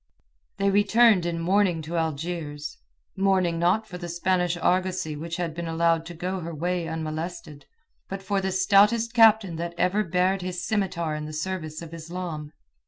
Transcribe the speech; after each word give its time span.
They 0.57 0.71
returned 0.71 1.27
in 1.27 1.37
mourning 1.37 1.83
to 1.83 1.95
Algiers—mourning 1.95 3.59
not 3.59 3.85
for 3.85 3.99
the 3.99 4.09
Spanish 4.09 4.57
argosy 4.57 5.15
which 5.15 5.35
had 5.35 5.53
been 5.53 5.67
allowed 5.67 6.07
to 6.07 6.15
go 6.15 6.39
her 6.39 6.55
ways 6.55 6.89
unmolested, 6.89 7.67
but 8.09 8.23
for 8.23 8.41
the 8.41 8.51
stoutest 8.51 9.13
captain 9.13 9.57
that 9.57 9.75
ever 9.77 10.03
bared 10.03 10.41
his 10.41 10.63
scimitar 10.65 11.13
in 11.13 11.25
the 11.25 11.33
service 11.33 11.83
of 11.83 11.93
Islam. 11.93 12.51